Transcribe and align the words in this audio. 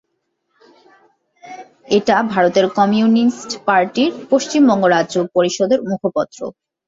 এটা 1.97 2.15
ভারতের 2.31 2.65
কমিউনিস্ট 2.77 3.49
পার্টির 3.67 4.11
পশ্চিমবঙ্গ 4.31 4.83
রাজ্য 4.87 5.15
পরিষদের 5.35 5.79
মুখপত্র। 5.89 6.39